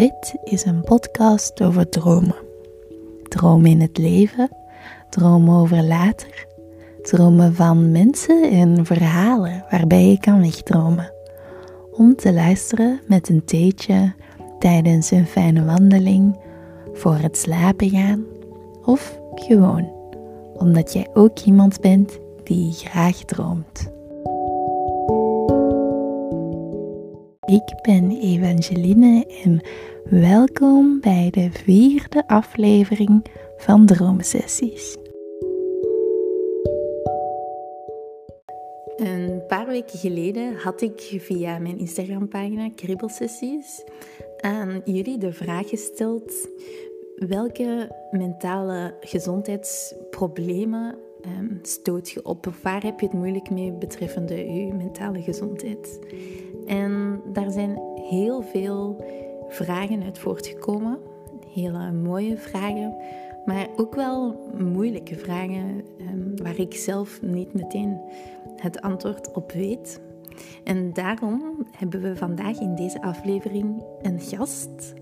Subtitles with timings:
[0.00, 2.34] Dit is een podcast over dromen.
[3.22, 4.48] Dromen in het leven,
[5.10, 6.46] dromen over later,
[7.02, 11.12] dromen van mensen en verhalen waarbij je kan wegdromen.
[11.92, 14.12] Om te luisteren met een theetje
[14.58, 16.38] tijdens een fijne wandeling,
[16.92, 18.24] voor het slapen gaan
[18.84, 19.92] of gewoon
[20.54, 23.99] omdat jij ook iemand bent die graag droomt.
[27.50, 29.60] Ik ben Evangeline en
[30.20, 33.24] welkom bij de vierde aflevering
[33.56, 34.96] van Droomsessies.
[38.96, 43.84] Een paar weken geleden had ik via mijn Instagram-pagina Kribbelsessies
[44.40, 46.48] aan jullie de vraag gesteld
[47.16, 52.46] welke mentale gezondheidsproblemen um, stoot je op?
[52.46, 55.98] Of waar heb je het moeilijk mee betreffende je mentale gezondheid?
[56.66, 57.78] En daar zijn
[58.10, 59.04] heel veel
[59.48, 60.98] vragen uit voortgekomen.
[61.54, 62.96] Hele mooie vragen,
[63.44, 68.00] maar ook wel moeilijke vragen um, waar ik zelf niet meteen
[68.56, 70.00] het antwoord op weet.
[70.64, 74.94] En daarom hebben we vandaag in deze aflevering een gast.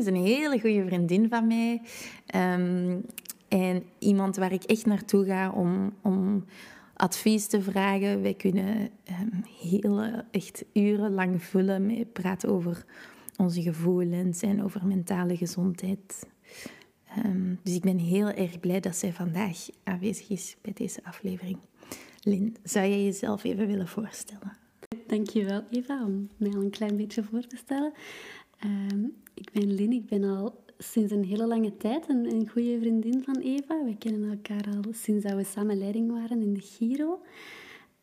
[0.00, 1.82] Is een hele goede vriendin van mij.
[2.34, 3.04] Um,
[3.48, 6.44] en iemand waar ik echt naartoe ga om, om
[6.94, 8.22] advies te vragen.
[8.22, 12.84] Wij kunnen um, hele, echt urenlang vullen met praten over
[13.36, 16.26] onze gevoelens en over mentale gezondheid.
[17.24, 21.58] Um, dus ik ben heel erg blij dat zij vandaag aanwezig is bij deze aflevering.
[22.22, 24.56] Lin, zou jij jezelf even willen voorstellen?
[25.06, 27.92] Dankjewel Eva om mij al een klein beetje voor te stellen.
[29.40, 33.22] Ik ben Lin, ik ben al sinds een hele lange tijd een, een goede vriendin
[33.22, 33.84] van Eva.
[33.84, 37.20] We kennen elkaar al sinds dat we samen leiding waren in de Giro.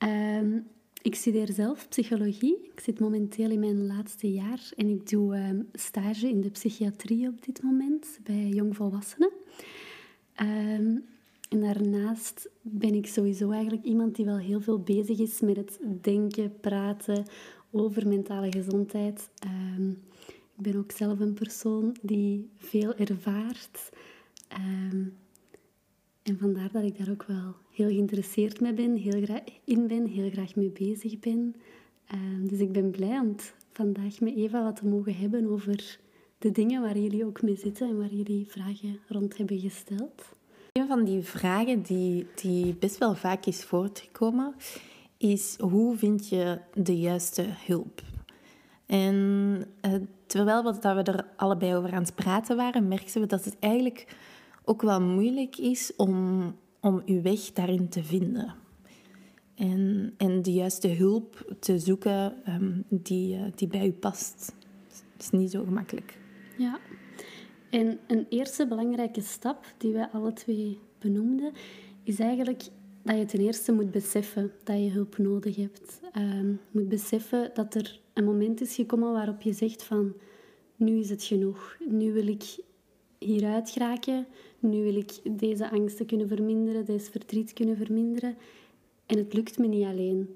[0.03, 0.67] Um,
[1.01, 2.69] ik studeer zelf psychologie.
[2.73, 7.27] Ik zit momenteel in mijn laatste jaar en ik doe um, stage in de psychiatrie
[7.27, 9.31] op dit moment bij jongvolwassenen.
[10.41, 11.05] Um,
[11.49, 15.79] en daarnaast ben ik sowieso eigenlijk iemand die wel heel veel bezig is met het
[16.01, 17.25] denken, praten
[17.71, 19.29] over mentale gezondheid.
[20.57, 23.89] Ik ben ook zelf een persoon die veel ervaart.
[24.53, 25.13] Um,
[26.23, 30.05] en vandaar dat ik daar ook wel heel geïnteresseerd mee ben, heel graag in ben,
[30.05, 31.55] heel graag mee bezig ben.
[32.13, 33.35] Um, dus ik ben blij om
[33.71, 35.99] vandaag met Eva wat te mogen hebben over
[36.37, 40.23] de dingen waar jullie ook mee zitten en waar jullie vragen rond hebben gesteld.
[40.71, 44.55] Een van die vragen die, die best wel vaak is voortgekomen,
[45.17, 48.01] is hoe vind je de juiste hulp?
[48.87, 49.15] En
[49.85, 49.93] uh,
[50.25, 53.55] terwijl we, dat we er allebei over aan het praten waren, merkten we dat het
[53.59, 54.15] eigenlijk
[54.63, 58.53] ook wel moeilijk is om, om uw weg daarin te vinden.
[59.55, 64.53] En, en de juiste hulp te zoeken um, die, uh, die bij u past.
[64.87, 66.17] Dat is niet zo gemakkelijk.
[66.57, 66.79] Ja,
[67.69, 71.51] en een eerste belangrijke stap die wij alle twee benoemden,
[72.03, 72.63] is eigenlijk
[73.07, 75.99] dat je ten eerste moet beseffen dat je hulp nodig hebt.
[76.17, 80.13] Um, moet beseffen dat er een moment is gekomen waarop je zegt van
[80.75, 81.77] nu is het genoeg.
[81.89, 82.43] Nu wil ik
[83.19, 84.25] hieruit geraken.
[84.59, 88.35] Nu wil ik deze angsten kunnen verminderen, deze verdriet kunnen verminderen.
[89.05, 90.29] En het lukt me niet alleen.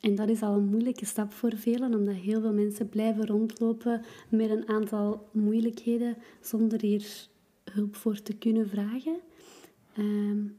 [0.00, 4.02] En dat is al een moeilijke stap voor velen, omdat heel veel mensen blijven rondlopen
[4.28, 7.28] met een aantal moeilijkheden zonder hier
[7.72, 9.16] hulp voor te kunnen vragen.
[9.98, 10.56] Um,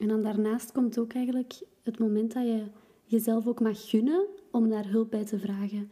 [0.00, 2.64] en dan daarnaast komt ook eigenlijk het moment dat je
[3.04, 5.90] jezelf ook mag gunnen om daar hulp bij te vragen.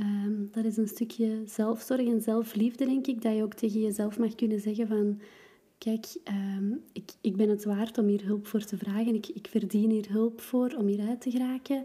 [0.00, 4.18] Um, dat is een stukje zelfzorg en zelfliefde, denk ik, dat je ook tegen jezelf
[4.18, 5.20] mag kunnen zeggen van...
[5.78, 6.06] Kijk,
[6.58, 9.14] um, ik, ik ben het waard om hier hulp voor te vragen.
[9.14, 11.84] Ik, ik verdien hier hulp voor om hieruit te geraken.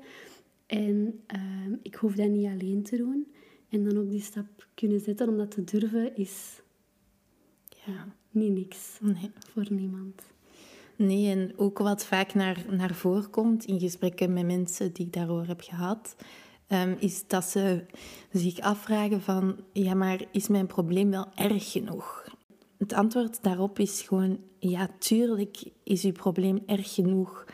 [0.66, 3.28] En um, ik hoef dat niet alleen te doen.
[3.70, 6.62] En dan ook die stap kunnen zetten om dat te durven is
[7.86, 9.32] ja, niet niks nee.
[9.50, 10.31] voor niemand.
[11.01, 15.14] Nee, en ook wat vaak naar, naar voren komt in gesprekken met mensen die ik
[15.14, 16.16] daarover heb gehad,
[16.67, 17.85] um, is dat ze
[18.31, 22.26] zich afvragen van, ja, maar is mijn probleem wel erg genoeg?
[22.78, 27.46] Het antwoord daarop is gewoon, ja, tuurlijk is uw probleem erg genoeg.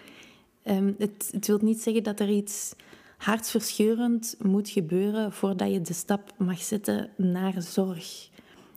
[0.63, 2.75] Um, het, het wil niet zeggen dat er iets
[3.17, 8.29] hartverscheurend moet gebeuren voordat je de stap mag zetten naar zorg.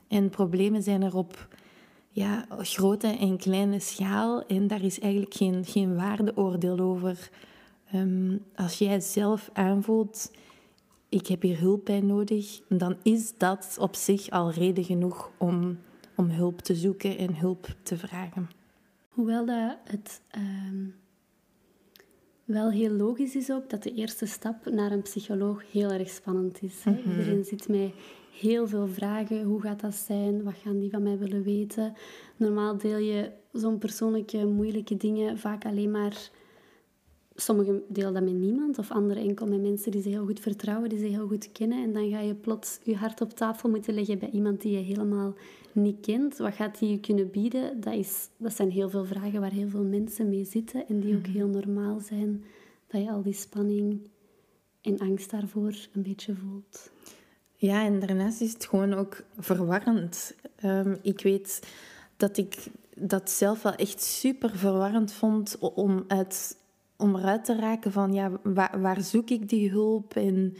[0.09, 1.49] En problemen zijn er op
[2.21, 4.47] ja, grote en kleine schaal.
[4.47, 7.31] En daar is eigenlijk geen, geen waardeoordeel over.
[7.95, 10.31] Um, als jij zelf aanvoelt,
[11.09, 15.79] ik heb hier hulp bij nodig, dan is dat op zich al reden genoeg om,
[16.17, 18.51] om hulp te zoeken en hulp te vragen.
[19.09, 20.95] Hoewel dat het um,
[22.45, 26.63] wel heel logisch is ook dat de eerste stap naar een psycholoog heel erg spannend
[26.63, 26.85] is.
[26.85, 27.11] Mhm.
[27.11, 27.93] Iedereen zit met
[28.41, 29.43] heel veel vragen.
[29.43, 30.43] Hoe gaat dat zijn?
[30.43, 31.93] Wat gaan die van mij willen weten?
[32.37, 36.31] Normaal deel je zo'n persoonlijke, moeilijke dingen vaak alleen maar...
[37.35, 40.89] Sommigen delen dat met niemand, of anderen enkel met mensen die ze heel goed vertrouwen,
[40.89, 41.83] die ze heel goed kennen.
[41.83, 44.79] En dan ga je plots je hart op tafel moeten leggen bij iemand die je
[44.79, 45.35] helemaal
[45.73, 46.37] niet kent.
[46.37, 47.81] Wat gaat die je kunnen bieden?
[47.81, 51.17] Dat, is, dat zijn heel veel vragen waar heel veel mensen mee zitten en die
[51.17, 52.45] ook heel normaal zijn.
[52.87, 54.01] Dat je al die spanning
[54.81, 56.91] en angst daarvoor een beetje voelt.
[57.61, 60.35] Ja, en daarnaast is het gewoon ook verwarrend.
[60.57, 61.69] Ehm, ik weet
[62.17, 62.67] dat ik
[62.97, 66.57] dat zelf wel echt super verwarrend vond om, uit,
[66.97, 68.31] om eruit te raken van ja,
[68.79, 70.57] waar, zoek ik die hulp en,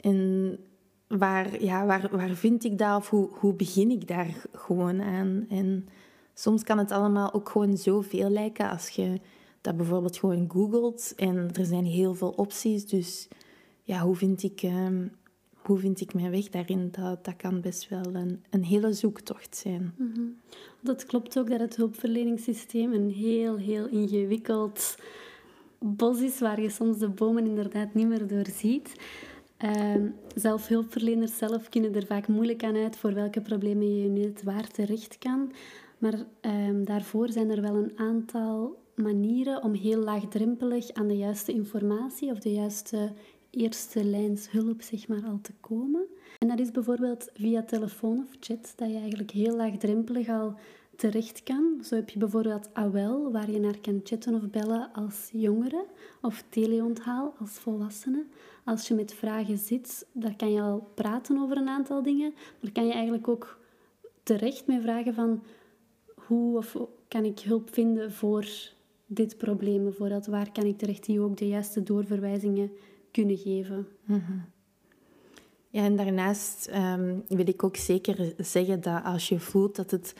[0.00, 0.58] en
[1.06, 5.46] waar, ja, waar, waar vind ik dat of hoe, hoe begin ik daar gewoon aan?
[5.48, 5.88] En
[6.34, 9.20] soms kan het allemaal ook gewoon zoveel lijken als je
[9.60, 12.86] dat bijvoorbeeld gewoon googelt en er zijn heel veel opties.
[12.86, 13.28] Dus
[13.82, 15.06] ja, hoe vind ik, ehm,
[15.68, 16.88] hoe vind ik mijn weg daarin?
[16.90, 18.14] Dat, dat kan best wel
[18.50, 19.94] een, hele zoektocht zijn.
[20.80, 24.96] Dat klopt ook dat het hulpverleningssysteem een heel, heel ingewikkeld
[25.78, 28.92] bos is waar je soms de bomen inderdaad niet meer doorziet.
[29.56, 34.42] Ehm zelf hulpverleners zelf kunnen er vaak moeilijk aan uit voor welke problemen je net
[34.42, 35.52] waar terecht kan.
[35.98, 41.52] Maar ehm, daarvoor zijn er wel een aantal manieren om heel laagdrempelig aan de juiste
[41.52, 43.12] informatie of de juiste
[43.58, 46.06] eerste lijns hulp zeg maar, al te komen.
[46.38, 50.54] En dat is bijvoorbeeld via telefoon of chat, dat je eigenlijk heel laagdrempelig al
[50.96, 51.78] terecht kan.
[51.82, 55.86] Zo heb je bijvoorbeeld AWEL, waar je naar kan chatten of bellen als jongere,
[56.22, 58.24] of teleonthaal als volwassene.
[58.64, 62.72] Als je met vragen zit, daar kan je al praten over een aantal dingen, maar
[62.72, 63.58] kan je eigenlijk ook
[64.22, 65.42] terecht met vragen van
[66.14, 66.76] hoe of
[67.08, 68.46] kan ik hulp vinden voor
[69.06, 70.26] dit probleem bijvoorbeeld?
[70.26, 72.70] Waar kan ik terecht die ook de juiste doorverwijzingen
[73.18, 73.86] kunnen geven?
[75.70, 80.14] Ja, en daarnaast ehm, wil ik ook zeker zeggen dat als je voelt dat het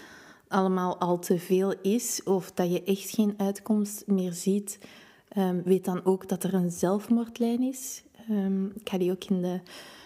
[0.49, 4.79] allemaal al te veel is of dat je echt geen uitkomst meer ziet,
[5.29, 8.05] ehm, weet dan ook dat er een zelfmoordlijn is.
[8.29, 9.61] Ehm, ik ga die ook in de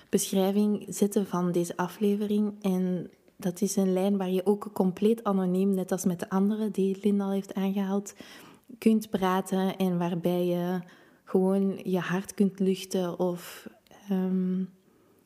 [0.08, 2.62] beschrijving zetten van deze aflevering.
[2.62, 6.70] En dat is een lijn waar je ook compleet anoniem, net als met de andere
[6.70, 8.14] die Linda al heeft aangehaald,
[8.78, 10.80] kunt praten en waarbij je
[11.32, 13.68] gewoon je hart kunt luchten of
[14.08, 14.58] ehm,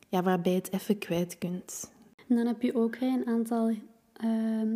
[0.09, 1.91] ja, waarbij het even kwijt kunt.
[2.27, 3.71] Dan heb je ook een aantal
[4.13, 4.75] ehm,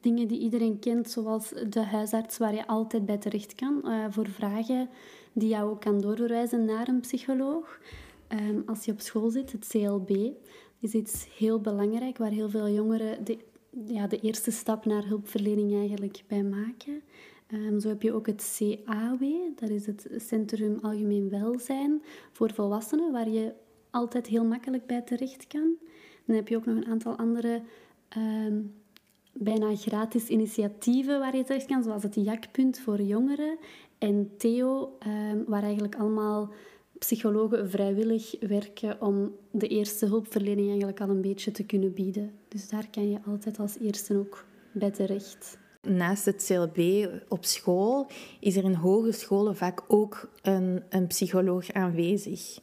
[0.00, 4.28] dingen die iedereen kent, zoals de huisarts waar je altijd bij terecht kan eh, voor
[4.28, 4.88] vragen
[5.32, 7.80] die jou ook kan doorverwijzen naar een psycholoog.
[8.28, 10.10] Ehm, als je op school zit, het CLB
[10.78, 13.38] is iets heel belangrijk waar heel veel jongeren de,
[13.86, 17.02] ja, de eerste stap naar hulpverlening eigenlijk bij maken.
[17.46, 19.22] Ehm, zo heb je ook het CAW,
[19.56, 22.02] dat is het Centrum Algemeen Welzijn
[22.32, 23.52] voor volwassenen, waar je
[23.90, 25.76] altijd heel makkelijk bij terecht kan.
[26.24, 27.62] Dan heb je ook nog een aantal andere
[28.08, 28.60] ehm,
[29.32, 33.58] bijna gratis initiatieven waar je terecht kan, zoals het Jakpunt voor jongeren
[33.98, 36.52] en Theo, ehm, waar eigenlijk allemaal
[36.98, 42.32] psychologen vrijwillig werken om de eerste hulpverlening eigenlijk al een beetje te kunnen bieden.
[42.48, 45.58] Dus daar kan je altijd als eerste ook bij terecht.
[45.84, 48.06] Naast het CLB op school
[48.40, 52.58] is er in hogescholen vaak ook een, een psycholoog aanwezig.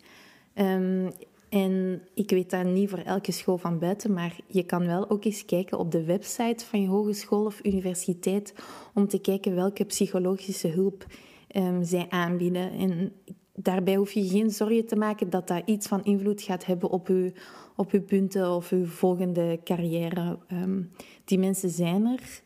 [0.54, 1.10] Ehm,
[1.50, 5.26] en ik weet dat niet voor elke school van buiten, maar je kan wel ook
[5.26, 8.54] eens kijken op de website van je hogeschool of universiteit
[8.94, 11.06] om te kijken welke psychologische hulp
[11.48, 12.72] ehm, zij aanbieden.
[12.72, 13.12] En
[13.56, 17.08] daarbij hoef je geen zorgen te maken dat dat iets van invloed gaat hebben op
[17.08, 17.34] je,
[17.76, 20.38] op uw punten of uw volgende carrière.
[20.48, 20.82] Ehm,
[21.26, 22.42] die mensen zijn er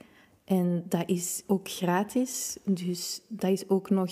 [0.46, 2.58] en dat is ook gratis.
[2.64, 4.12] Dus dat is ook nog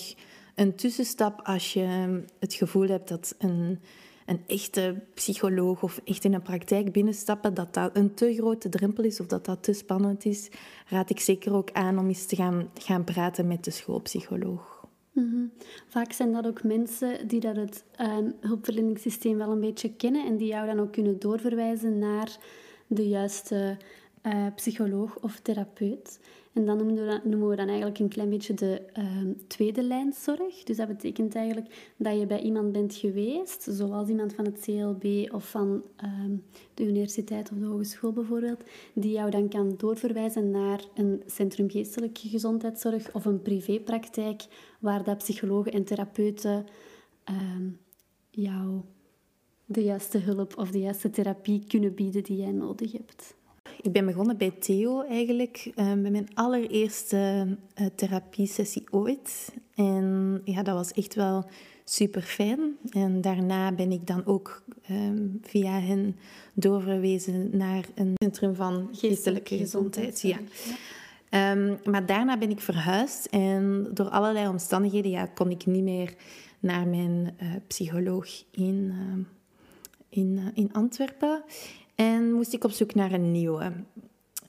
[0.56, 3.80] een tussenstap als je het gevoel hebt dat een,
[4.26, 9.04] een echte psycholoog of echt in een praktijk binnenstappen, dat dat een te grote drempel
[9.04, 10.50] is of dat dat te spannend is,
[10.88, 14.88] raad ik zeker ook aan om eens te gaan, gaan praten met de schoolpsycholoog.
[15.12, 15.46] Mhm.
[15.88, 20.38] Vaak zijn dat ook mensen die dat het ehm, hulpverleningssysteem wel een beetje kennen en
[20.38, 22.38] die jou dan ook kunnen doorverwijzen naar
[22.88, 23.78] de juiste
[24.24, 26.20] eh, psycholoog of therapeut.
[26.54, 29.84] En dan noemen we, dan, noemen we dan eigenlijk een klein beetje de ehm, tweede
[29.84, 30.64] lijnszorg.
[30.64, 35.34] Dus dat betekent eigenlijk dat je bij iemand bent geweest, zoals iemand van het CLB
[35.34, 36.36] of van ehm,
[36.74, 38.64] de universiteit of de hogeschool bijvoorbeeld,
[38.94, 44.44] die jou dan kan doorverwijzen naar een centrum geestelijke gezondheidszorg of een privépraktijk,
[44.80, 46.66] waar dat psychologen en therapeuten
[47.24, 47.70] ehm,
[48.30, 48.82] jou
[49.66, 53.36] de juiste hulp of de juiste therapie kunnen bieden die jij nodig hebt.
[53.84, 57.48] Ik ben begonnen bij Theo eigenlijk, uh, bij mijn allereerste
[57.82, 59.54] uh, therapiesessie ooit.
[59.76, 61.46] En ja, dat was echt wel
[61.84, 62.78] super fijn.
[62.90, 66.16] En daarna ben ik dan ook ehm, via hen
[66.54, 70.22] doorverwezen naar een centrum van geestelijke gezondheid.
[70.22, 70.38] Ja.
[71.30, 76.14] Ehm, maar daarna ben ik verhuisd en door allerlei omstandigheden ja, kon ik niet meer
[76.60, 79.26] naar mijn uh, psycholoog in, uh,
[80.10, 81.44] in, uh, in Antwerpen.
[81.96, 83.72] En moest ik op zoek naar een nieuwe.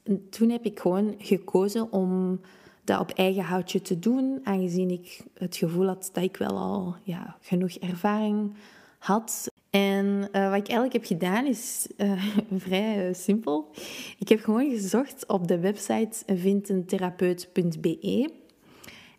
[0.03, 2.41] En toen heb ik gewoon gekozen om
[2.85, 6.97] dat op eigen houtje te doen, aangezien ik het gevoel had dat ik wel al
[7.03, 8.53] ja, genoeg ervaring
[8.99, 9.53] had.
[9.71, 12.25] En uh, wat ik eigenlijk heb gedaan is uh,
[12.67, 13.71] vrij uh, simpel.
[14.19, 18.31] Ik heb gewoon gezocht op de website vindeentherapeut.be.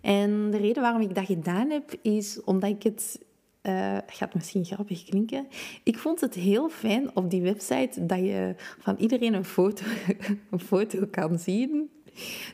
[0.01, 3.19] En de reden waarom ik dat gedaan heb, is omdat ik het
[3.67, 5.47] uh, gaat misschien grappig klinken.
[5.83, 9.85] Ik vond het heel fijn op die website dat je van iedereen een foto,
[10.51, 11.89] een foto kan zien.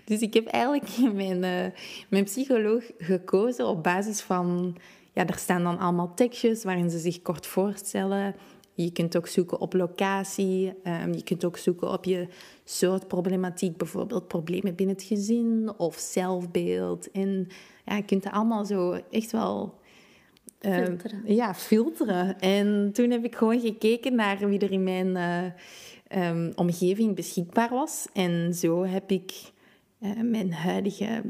[0.05, 1.73] Dus ik heb eigenlijk mijn, uh,
[2.09, 4.77] mijn psycholoog gekozen op basis van...
[5.13, 8.35] Ja, er staan dan allemaal tekstjes waarin ze zich kort voorstellen.
[8.73, 10.73] Je kunt ook zoeken op locatie.
[10.83, 12.27] Um, je kunt ook zoeken op je
[12.63, 13.77] soort problematiek.
[13.77, 17.11] Bijvoorbeeld problemen binnen het gezin of zelfbeeld.
[17.11, 17.47] En
[17.85, 19.79] ja, je kunt allemaal zo echt wel
[20.61, 21.21] uh, filteren.
[21.25, 22.39] Ja, filteren.
[22.39, 25.07] En toen heb ik gewoon gekeken naar wie er in mijn
[26.11, 28.07] uh, um, omgeving beschikbaar was.
[28.13, 29.51] En zo heb ik
[29.99, 31.21] uh, mijn huidige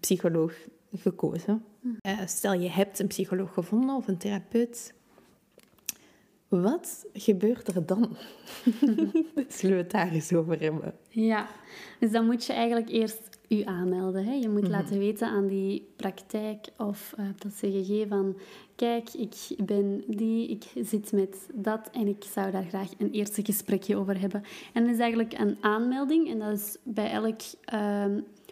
[0.00, 0.54] psycholoog
[0.96, 1.64] gekozen.
[1.80, 2.26] Hm.
[2.26, 4.94] stel je hebt een psycholoog gevonden of een therapeut.
[6.48, 8.16] Wat gebeurt er dan?
[9.48, 10.94] Zullen we het daar eens over hebben?
[11.08, 11.48] Ja,
[12.00, 14.24] dus dan moet je eigenlijk eerst u aanmelden.
[14.24, 14.32] Hè.
[14.32, 14.70] Je moet mm -hmm.
[14.70, 18.36] laten weten aan die praktijk of uh, dat CGG van
[18.76, 23.44] kijk, ik ben die, ik zit met dat en ik zou daar graag een eerste
[23.44, 24.42] gesprekje over hebben.
[24.72, 27.40] En dat is eigenlijk een aanmelding en dat is bij, elk,
[27.74, 28.04] uh,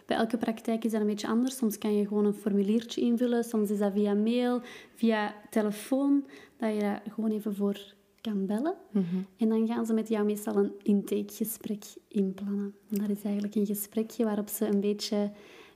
[0.05, 1.57] bij elke praktijk is dat een beetje anders.
[1.57, 4.61] Soms kan je gewoon een formuliertje invullen, soms is dat via mail,
[4.95, 6.25] via telefoon,
[6.57, 7.94] dat je dat gewoon even voor
[8.31, 8.75] kan bellen.
[8.91, 9.25] Mm -hmm.
[9.37, 12.73] En dan gaan ze met jou meestal een intakegesprek inplannen.
[12.89, 15.31] En dat is eigenlijk een gesprekje waarop ze een beetje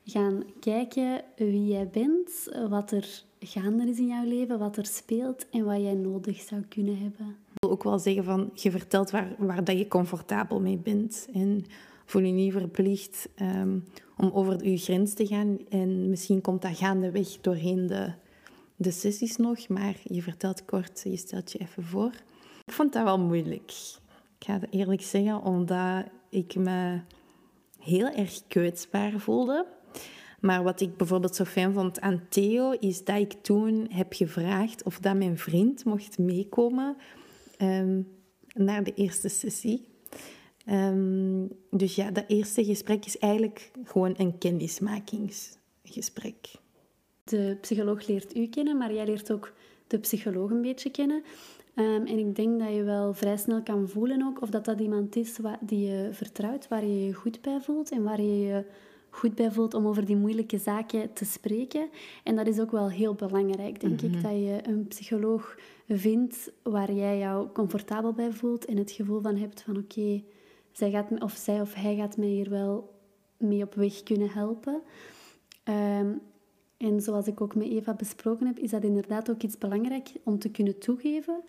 [0.06, 5.50] gaan kijken wie jij bent, wat er gaande is in jouw leven, wat er speelt
[5.50, 7.27] en wat jij nodig zou kunnen hebben.
[7.27, 11.27] Ik wil ook wel zeggen van, je vertelt waar, waar dat je comfortabel mee bent.
[11.34, 11.65] En
[12.06, 13.84] voel je niet verplicht um,
[14.18, 15.58] om over je grens te gaan.
[15.70, 18.12] En misschien komt dat gaandeweg doorheen de,
[18.75, 22.12] de sessies nog, maar je vertelt kort, je stelt je even voor.
[22.70, 23.72] Ik vond dat wel moeilijk.
[24.40, 27.00] Ik ga het eerlijk zeggen, omdat ik me
[27.80, 29.66] heel erg kwetsbaar voelde.
[30.40, 34.84] Maar wat ik bijvoorbeeld zo fijn vond aan Theo, is dat ik toen heb gevraagd
[34.84, 36.98] of dat mijn vriend mocht meekomen
[37.62, 38.08] um,
[38.54, 39.88] naar de eerste sessie.
[40.66, 46.52] Um, dus ja, dat eerste gesprek is eigenlijk gewoon een kennismakingsgesprek.
[47.24, 49.54] De psycholoog leert u kennen, maar jij leert ook
[49.88, 51.24] de psycholoog een beetje kennen.
[51.80, 54.80] Um, en ik denk dat je wel vrij snel kan voelen ook of dat dat
[54.80, 58.66] iemand is die je vertrouwt, waar je je goed bij voelt en waar je je
[59.10, 61.90] goed bij voelt om over die moeilijke zaken te spreken.
[62.24, 64.18] En dat is ook wel heel belangrijk, denk mm -hmm.
[64.18, 65.58] ik, dat je een psycholoog
[65.88, 70.24] vindt waar jij jou comfortabel bij voelt en het gevoel van hebt van oké, okay,
[70.72, 72.94] zij gaat of zij of hij gaat mij hier wel
[73.38, 74.82] mee op weg kunnen helpen.
[75.64, 76.22] Um,
[76.78, 80.40] en zoals ik ook met Eva besproken heb, is dat inderdaad ook iets belangrijk om
[80.40, 81.42] te kunnen toegeven.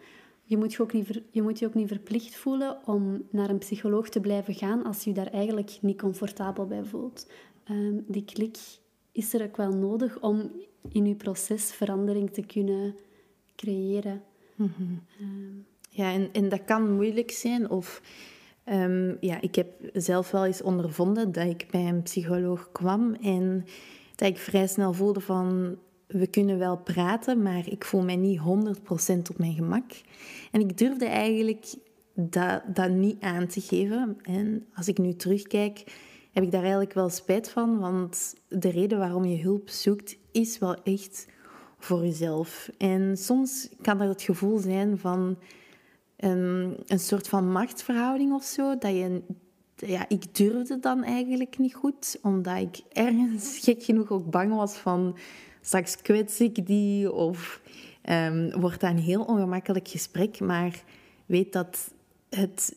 [0.51, 3.59] Je moet je, ook niet, je moet je ook niet verplicht voelen om naar een
[3.59, 7.31] psycholoog te blijven gaan als je daar eigenlijk niet comfortabel bij voelt.
[7.71, 8.57] Um, die klik
[9.13, 10.51] is er ook wel nodig om
[10.93, 12.95] in je proces verandering te kunnen
[13.57, 14.23] creëren.
[14.55, 15.03] Mm -hmm.
[15.21, 17.71] um, ja, en, en dat kan moeilijk zijn.
[17.71, 18.03] Of
[18.65, 23.65] um, ja, ik heb zelf wel eens ondervonden dat ik bij een psycholoog kwam en
[24.15, 25.79] dat ik vrij snel voelde van
[26.11, 28.43] we kunnen wel praten, maar ik voel mij niet 100%
[29.31, 29.85] op mijn gemak.
[30.51, 31.75] En ik durfde eigenlijk
[32.15, 34.19] dat, dat niet aan te geven.
[34.23, 35.85] En als ik nu terugkijk,
[36.33, 40.59] heb ik daar eigenlijk wel spijt van, want de reden waarom je hulp zoekt is
[40.59, 41.27] wel echt
[41.79, 42.71] voor jezelf.
[42.79, 45.39] En soms kan dat het gevoel zijn van
[46.17, 49.23] um, een soort van machtsverhouding of zo, dat je
[49.87, 54.77] ja, ik durfde dan eigenlijk niet goed, omdat ik ergens gek genoeg ook bang was
[54.77, 55.17] van
[55.61, 57.61] straks kwets ik die of
[58.11, 60.41] um, wordt dat een heel ongemakkelijk gesprek.
[60.41, 60.83] Maar
[61.27, 61.93] weet dat
[62.29, 62.77] het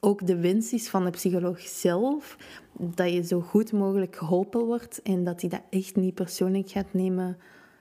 [0.00, 2.36] ook de wens is van de psycholoog zelf
[2.78, 6.92] dat je zo goed mogelijk geholpen wordt en dat hij dat echt niet persoonlijk gaat
[6.92, 7.38] nemen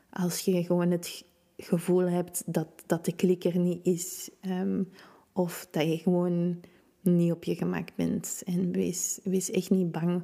[0.09, 1.23] als je gewoon het
[1.57, 4.29] gevoel hebt dat, dat de klik er niet is.
[4.41, 4.89] Um,
[5.33, 6.59] of dat je gewoon
[7.01, 8.41] niet op je gemak bent.
[8.45, 10.23] En wees, wees echt niet bang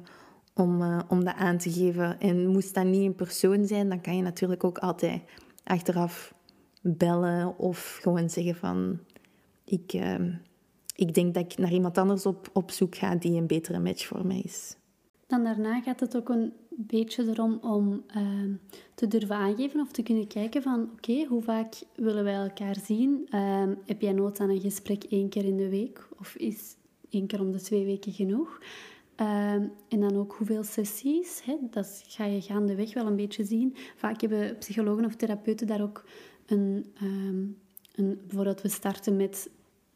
[0.56, 2.20] om, uh, om dat aan te geven.
[2.20, 5.22] En moest dat niet in persoon zijn, dan kan je natuurlijk ook altijd
[5.64, 6.34] achteraf
[6.80, 8.98] bellen of gewoon zeggen van
[9.64, 10.14] ik, uh,
[10.94, 14.06] ik denk dat ik naar iemand anders op, op zoek ga die een betere match
[14.06, 14.76] voor mij is.
[15.26, 18.54] Dan daarna gaat het ook een beetje erom om uh,
[18.94, 23.28] te durven aangeven of te kunnen kijken van oké, hoe vaak willen wij elkaar zien?
[23.30, 26.76] Uh, heb jij nood aan een gesprek één keer in de week of is
[27.10, 28.60] één keer om de twee weken genoeg?
[29.16, 31.42] Ehm, en dan ook hoeveel sessies.
[31.44, 31.56] Hè?
[31.70, 33.76] Dat ga je gaandeweg wel een beetje zien.
[33.96, 36.04] Vaak hebben psychologen of therapeuten daar ook
[36.46, 37.56] een, um,
[37.94, 38.20] een...
[38.26, 39.50] Bijvoorbeeld, we starten met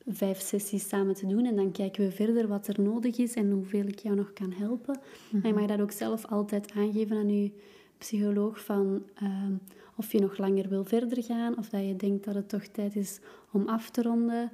[0.07, 3.51] vijf sessies samen te doen en dan kijken we verder wat er nodig is en
[3.51, 5.01] hoeveel ik jou nog kan helpen.
[5.31, 7.51] Maar je mag dat ook zelf altijd aangeven aan je
[7.99, 9.55] psycholoog van ehm,
[9.97, 12.97] of je nog langer wil verder gaan of dat je denkt dat het toch tijd
[12.97, 13.21] is
[13.53, 14.53] om af te ronden.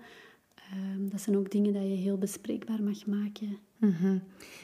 [0.99, 3.58] dat zijn ook dingen dat je heel bespreekbaar mag maken.
[3.78, 4.18] Mhm.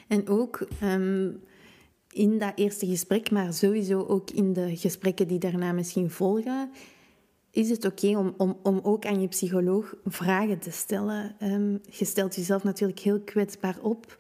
[0.09, 1.31] En ook ehm,
[2.11, 6.71] in dat eerste gesprek, maar sowieso ook in de gesprekken die daarna misschien volgen,
[7.51, 11.35] is het oké om, om, om ook aan je psycholoog vragen te stellen.
[11.43, 14.17] Um, je stelt jezelf natuurlijk heel kwetsbaar op.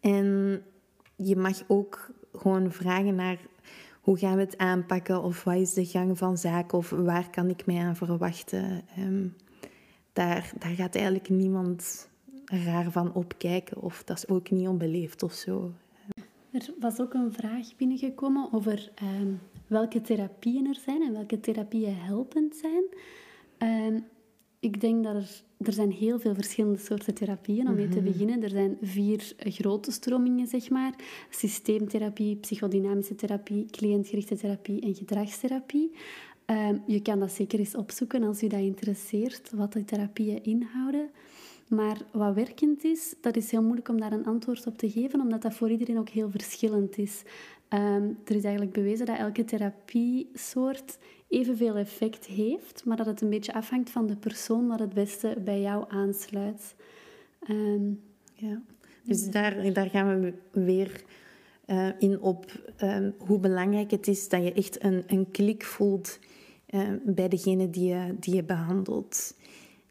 [0.00, 0.62] En
[1.16, 3.38] je mag ook gewoon vragen naar
[4.00, 7.48] hoe gaan we het aanpakken of wat is de gang van zaken of waar kan
[7.48, 8.82] ik mij aan verwachten.
[8.98, 9.34] Um,
[10.12, 12.08] daar, daar gaat eigenlijk niemand
[12.46, 15.72] raar van opkijken of dat is ook niet onbeleefd of zo.
[16.50, 19.32] Er was ook een vraag binnengekomen over ehm,
[19.66, 22.84] welke therapieën er zijn en welke therapieën helpend zijn.
[23.58, 24.04] Um,
[24.60, 28.04] ik denk dat er, er zijn heel veel verschillende soorten therapieën om mee te mhm.
[28.04, 28.42] beginnen.
[28.42, 30.94] Er zijn vier grote stromingen, zeg maar.
[31.30, 35.90] Systeemtherapie, psychodynamische therapie, cliëntgerichte therapie en gedragstherapie.
[36.46, 41.10] Um, je kan dat zeker eens opzoeken als u dat interesseert, wat de therapieën inhouden.
[41.68, 45.20] Maar wat werkend is, dat is heel moeilijk om daar een antwoord op te geven,
[45.20, 47.22] omdat dat voor iedereen ook heel verschillend is.
[47.68, 53.30] Um, er is eigenlijk bewezen dat elke therapiesoort evenveel effect heeft, maar dat het een
[53.30, 56.74] beetje afhangt van de persoon wat het beste bij jou aansluit.
[57.50, 58.00] Um,
[58.34, 58.62] ja.
[59.02, 61.04] Dus daar, daar gaan we weer
[61.66, 62.52] uh, in op
[62.82, 66.18] um, hoe belangrijk het is dat je echt een, een klik voelt
[66.70, 69.34] uh, bij degene die je, die je behandelt.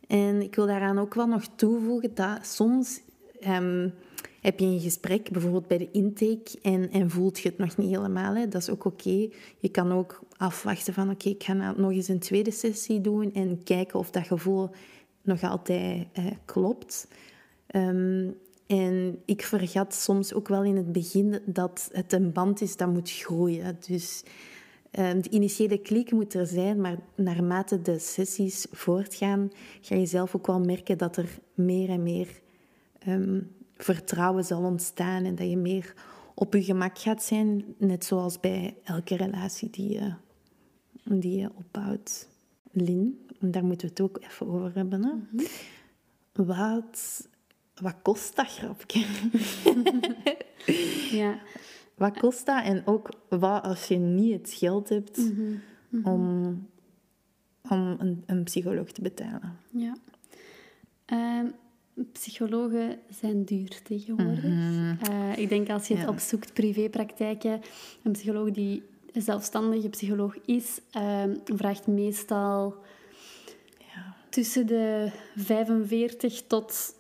[0.08, 3.02] En ik wil daaraan ook wel nog toevoegen dat soms
[3.48, 3.94] um,
[4.42, 7.90] heb je een gesprek, bijvoorbeeld bij de intake, en, en voelt je het nog niet
[7.90, 8.36] helemaal.
[8.36, 8.48] Hè.
[8.48, 9.30] Dat is ook oké.
[9.60, 13.34] Je kan ook afwachten van oké, ik ga nou nog eens een tweede sessie doen
[13.34, 14.70] en kijken of dat gevoel
[15.22, 17.08] nog altijd eh, klopt.
[17.76, 18.36] Um,
[18.68, 22.94] en ik vergat soms ook wel in het begin dat het een band is dat
[22.94, 23.78] moet groeien.
[23.88, 24.55] Dus Ehm,
[24.96, 30.48] de initiële klik moet er zijn, maar naarmate de sessies voortgaan, ga je zelf ook
[30.48, 32.42] wel merken dat er meer en meer
[33.00, 33.42] ehm,
[33.78, 35.94] vertrouwen zal ontstaan en dat je meer
[36.34, 40.14] op je gemak gaat zijn, net zoals bij elke relatie die je,
[41.04, 42.28] die je opbouwt.
[42.72, 45.04] Lin, daar moeten we het ook even over hebben.
[45.04, 45.12] Hè?
[45.32, 45.46] Mhm.
[46.34, 47.28] Wat,
[47.82, 49.06] wat kost dat grapje?
[51.22, 51.40] ja,
[51.96, 52.64] wat kost dat?
[52.64, 55.42] En ook wat als je niet het geld hebt mhm,
[55.90, 56.10] mhm.
[56.10, 56.68] om,
[57.70, 59.58] om een, een, psycholoog te betalen?
[59.70, 59.96] Ja.
[61.14, 61.50] Uh,
[62.12, 64.44] psychologen zijn duur tegenwoordig.
[64.44, 64.96] Mhm.
[65.02, 67.62] Eh, ik denk als je het opzoekt, privépraktijken,
[68.04, 72.76] een psycholoog die een zelfstandige psycholoog is, ehm, vraagt meestal
[73.78, 74.16] ja.
[74.30, 76.96] tussen de 45 tot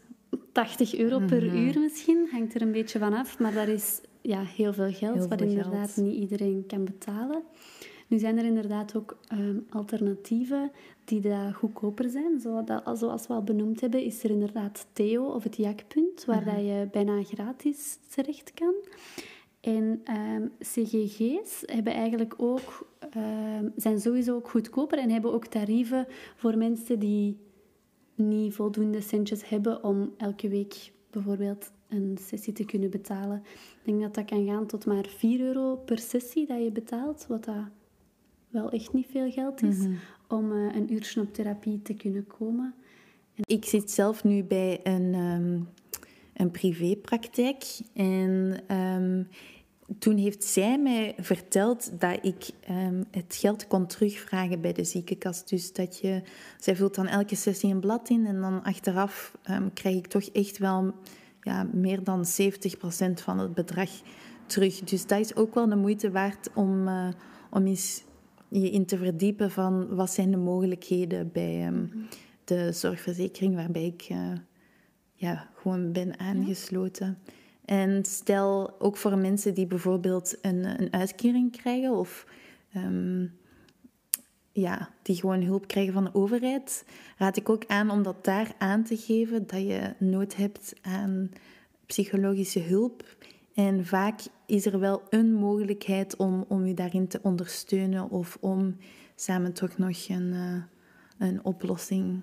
[0.51, 2.27] 80 euro per uur misschien.
[2.31, 5.95] Hangt er een beetje van af, maar dat is ja, heel veel geld, wat inderdaad
[5.95, 7.43] niet iedereen kan betalen.
[8.07, 10.71] Nu zijn er inderdaad ook ehm, alternatieven
[11.05, 12.39] die daar goedkoper zijn.
[12.93, 16.55] zoals we al benoemd hebben, is er inderdaad Theo of het Jakpunt, waar mhm.
[16.55, 18.73] dat je bijna gratis terecht kan.
[19.61, 26.07] En um, CGG's hebben eigenlijk ook, um, zijn sowieso ook goedkoper en hebben ook tarieven
[26.35, 27.37] voor mensen die
[28.15, 33.43] niet voldoende centjes hebben om elke week bijvoorbeeld een sessie te kunnen betalen.
[33.45, 37.25] Ik denk dat dat kan gaan tot maar 4 euro per sessie dat je betaalt,
[37.27, 37.65] wat dat
[38.49, 39.93] wel echt niet veel geld is, mhm.
[40.27, 42.73] om uh, een uurtje op therapie te kunnen komen.
[43.35, 43.43] En...
[43.45, 45.67] Ik zit zelf nu bij een, um,
[46.33, 49.27] een privépraktijk en um,
[49.99, 55.49] toen heeft zij mij verteld dat ik um, het geld kon terugvragen bij de ziekenkast.
[55.49, 56.21] Dus dat je,
[56.59, 59.37] zij vult dan elke sessie een blad in en dan achteraf
[59.73, 60.93] krijg ik toch echt wel
[61.45, 62.27] ja, meer dan 70%
[63.13, 63.89] van het bedrag
[64.45, 64.79] terug.
[64.79, 67.07] Dus dat is ook wel de moeite waard om, uh,
[67.49, 68.03] om eens
[68.47, 72.07] je in te verdiepen van wat zijn de mogelijkheden bij um,
[72.43, 74.31] de zorgverzekering waarbij ik uh,
[75.13, 77.17] ja, gewoon ben aangesloten.
[77.65, 82.27] En stel ook voor mensen die bijvoorbeeld een, een uitkering krijgen of
[82.73, 83.25] ehm,
[84.61, 86.85] ja, die gewoon hulp krijgen van de overheid,
[87.17, 91.31] raad ik ook aan om dat daar aan te geven dat je nood hebt aan
[91.85, 93.15] psychologische hulp.
[93.53, 98.75] En vaak is er wel een mogelijkheid om, om je daarin te ondersteunen of om
[99.15, 100.63] samen toch nog een, uh,
[101.17, 102.21] een oplossing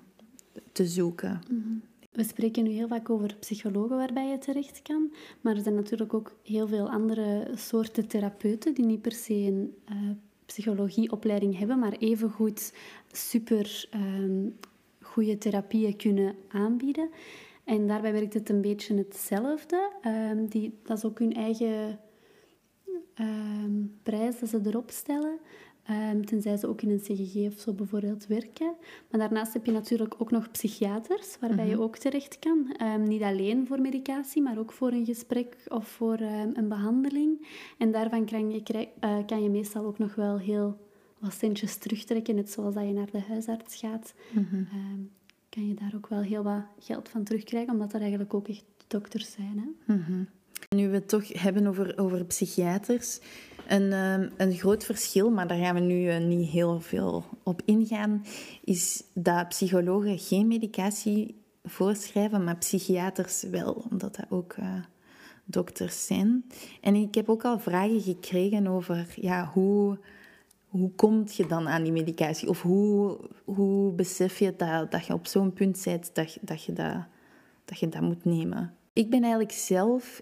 [0.71, 1.41] te zoeken.
[1.49, 1.77] Mhm.
[2.11, 6.13] We spreken nu heel vaak over psychologen waarbij je terecht kan, maar er zijn natuurlijk
[6.13, 10.09] ook heel veel andere soorten therapeuten die niet per se een uh,
[10.45, 12.73] psychologieopleiding hebben, maar evengoed
[13.11, 14.55] super um,
[15.01, 17.09] goede therapieën kunnen aanbieden.
[17.63, 19.91] En daarbij werkt het een beetje hetzelfde.
[20.05, 21.99] Um, die, dat is ook hun eigen
[23.19, 25.39] um, prijs dat ze erop stellen.
[25.89, 28.75] Um, tenzij ze ook in een CGG of zo bijvoorbeeld werken.
[29.09, 31.81] Maar daarnaast heb je natuurlijk ook nog psychiaters, waarbij je mhm.
[31.81, 32.75] ook terecht kan.
[32.81, 37.47] Um, niet alleen voor medicatie, maar ook voor een gesprek of voor um, een behandeling.
[37.77, 40.77] En daarvan kan je, uh, kan je meestal ook nog wel heel
[41.19, 42.35] wat centjes terugtrekken.
[42.35, 44.67] Net zoals dat je naar de huisarts gaat, mm
[45.49, 48.65] kan je daar ook wel heel wat geld van terugkrijgen, omdat dat eigenlijk ook echt
[48.87, 49.75] dokters zijn.
[49.85, 49.93] Hè?
[49.93, 50.27] Mm
[50.69, 53.19] Nu we het toch hebben over, over psychiaters,
[53.67, 57.61] een, ehm, een groot verschil, maar daar gaan we nu uh, niet heel veel op
[57.65, 58.25] ingaan,
[58.63, 64.75] is dat psychologen geen medicatie voorschrijven, maar psychiaters wel, omdat dat ook uh,
[65.45, 66.45] dokters zijn.
[66.81, 69.99] En ik heb ook al vragen gekregen over ja, hoe,
[70.67, 72.49] hoe kom je dan aan die medicatie?
[72.49, 76.73] Of hoe, hoe besef je dat, dat je op zo'n punt bent dat, dat, je
[76.73, 76.95] dat,
[77.65, 78.73] dat je dat moet nemen?
[78.93, 80.21] Ik ben eigenlijk zelf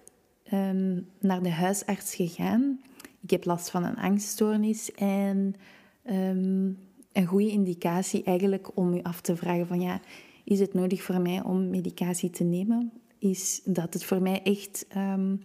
[0.54, 2.80] um, naar de huisarts gegaan
[3.22, 5.56] ik heb last van een angststoornis en
[6.04, 6.72] ehm,
[7.12, 10.02] een goede indicatie eigenlijk om je af te vragen van ja,
[10.44, 12.92] is het nodig voor mij om medicatie te nemen?
[13.18, 15.42] Is dat het voor mij echt um,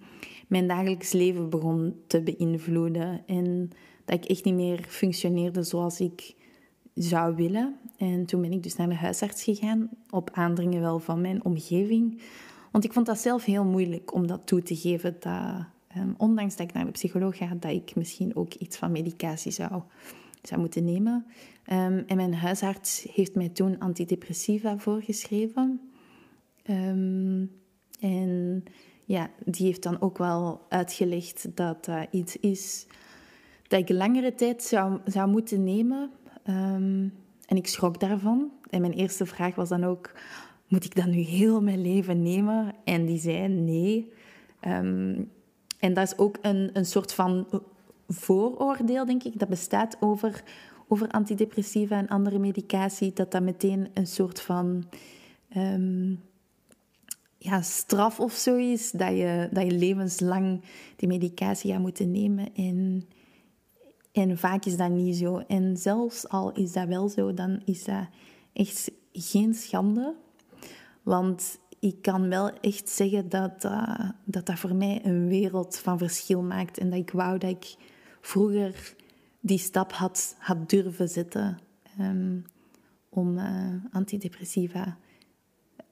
[0.49, 3.71] mijn dagelijks leven begon te beïnvloeden en
[4.05, 6.35] dat ik echt niet meer functioneerde zoals ik
[6.95, 7.77] zou willen.
[7.97, 12.21] En toen ben ik dus naar de huisarts gegaan, op aandringen wel van mijn omgeving.
[12.77, 16.57] Want ik vond dat zelf heel moeilijk om dat toe te geven, dat, Ehm, ondanks
[16.57, 19.83] dat ik naar de psycholoog ga, dat ik misschien ook iets van medicatie zou,
[20.43, 21.27] zou moeten nemen.
[21.73, 25.91] Um, en mijn huisarts heeft mij toen antidepressiva voorgeschreven.
[26.71, 27.51] Um,
[28.01, 28.65] en
[29.05, 32.87] ja, die heeft dan ook wel uitgelegd dat dat iets is
[33.69, 36.11] dat ik langere tijd zou, zou moeten nemen.
[37.47, 38.51] en ik schrok daarvan.
[38.71, 40.12] En mijn eerste vraag was dan ook:
[40.68, 42.74] moet ik dat nu heel mijn leven nemen?
[42.85, 44.12] En die zei nee.
[45.79, 47.46] En dat is ook een, een soort van
[48.09, 50.42] vooroordeel, denk ik, dat bestaat over,
[50.88, 54.85] over antidepressiva en andere medicatie, dat dat meteen een soort van
[55.48, 56.14] ehm,
[57.38, 60.61] ja, straf of zo is, dat je, dat je levenslang
[60.96, 62.55] die medicatie gaat moeten nemen.
[62.55, 63.09] En,
[64.12, 65.38] en vaak is dat niet zo.
[65.38, 68.09] En zelfs al is dat wel zo, dan is dat
[68.52, 70.14] echt geen schande.
[71.07, 75.99] Want ik kan wel echt zeggen dat, uh, dat dat voor mij een wereld van
[75.99, 76.79] verschil maakt.
[76.79, 77.75] En dat ik wou dat ik
[78.21, 78.95] vroeger
[79.40, 81.59] die stap had, had durven zetten
[82.01, 82.45] um,
[83.09, 84.97] om uh, antidepressiva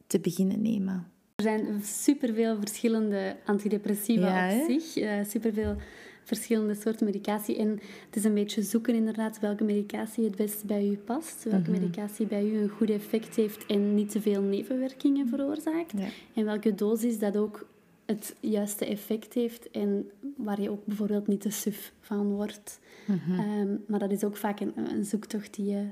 [0.07, 1.07] te beginnen nemen.
[1.35, 4.97] Er zijn superveel verschillende antidepressiva op zich.
[4.97, 5.77] Uh, superveel
[6.25, 7.59] verschillende soorten medicatie.
[7.59, 7.69] En
[8.07, 11.45] het is een beetje zoeken inderdaad welke medicatie het beste bij u past.
[11.45, 11.81] Welke mhm.
[11.81, 15.93] medicatie bij u een goed effect heeft en niet te veel nevenwerkingen veroorzaakt.
[16.35, 17.67] En welke dosis dat ook
[18.07, 22.81] het juiste effect heeft en waar je ook bijvoorbeeld niet te suf van wordt.
[23.07, 23.41] Mhm.
[23.41, 25.87] Ehm, maar dat is ook vaak een, een, zoektocht die je,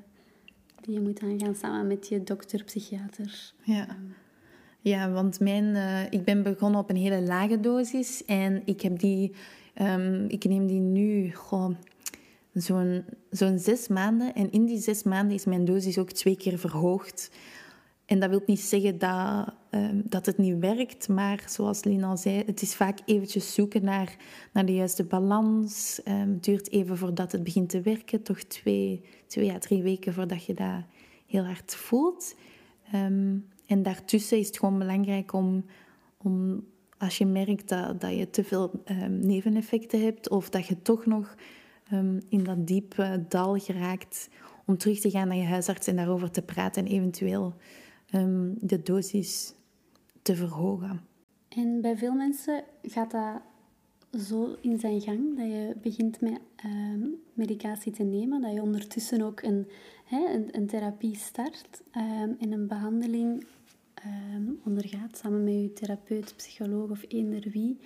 [0.80, 3.52] die je moet aangaan samen met je dokter, psychiater.
[3.62, 3.88] Ja.
[3.88, 4.00] Ehm.
[4.82, 8.98] Ja, want mijn, uh, ik ben begonnen op een hele lage dosis en ik heb
[8.98, 9.32] die
[9.80, 11.32] Um, ik neem die nu
[12.52, 14.35] zo'n zo'n zes maanden.
[14.35, 17.30] En in die zes maanden is mijn dosis ook twee keer verhoogd.
[18.06, 22.16] En dat wil niet zeggen dat, um, dat het niet werkt, maar zoals Lina al
[22.16, 24.16] zei, het is vaak eventjes zoeken naar,
[24.52, 26.00] naar de juiste balans.
[26.04, 30.14] Um, het duurt even voordat het begint te werken, toch twee, twee à drie weken
[30.14, 30.85] voordat je dat
[31.26, 32.35] heel hard voelt.
[33.66, 35.64] En daartussen is het gewoon belangrijk om,
[36.16, 36.64] om
[37.02, 41.06] als je merkt dat, dat je te veel um, neveneffecten hebt of dat je toch
[41.06, 41.36] nog
[41.92, 44.28] um, in dat diepe dal geraakt,
[44.66, 47.54] om terug te gaan naar je huisarts en daarover te praten en eventueel
[48.14, 49.54] um, de dosis
[50.22, 51.00] te verhogen.
[51.48, 53.40] En bij veel mensen gaat dat
[54.26, 56.40] zo in zijn gang dat je begint met
[57.34, 59.68] medicatie te nemen, dat je ondertussen ook een,
[60.50, 61.82] een therapie start
[62.38, 63.44] en een behandeling
[64.02, 67.78] ehm, ondergaat, samen met je therapeut, psycholoog of eender wie.